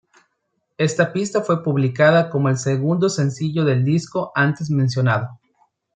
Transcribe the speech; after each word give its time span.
Esta 0.79 1.13
pista 1.13 1.41
fue 1.43 1.61
publicada 1.63 2.31
como 2.31 2.49
el 2.49 2.57
segundo 2.57 3.07
sencillo 3.07 3.65
del 3.65 3.85
disco 3.85 4.31
antes 4.33 4.71
mencionado. 4.71 5.39